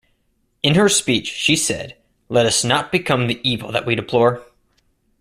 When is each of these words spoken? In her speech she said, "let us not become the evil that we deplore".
In 0.63 0.73
her 0.73 0.89
speech 0.89 1.27
she 1.27 1.55
said, 1.55 1.95
"let 2.27 2.47
us 2.47 2.63
not 2.63 2.91
become 2.91 3.27
the 3.27 3.39
evil 3.47 3.71
that 3.71 3.85
we 3.85 3.93
deplore". 3.93 4.41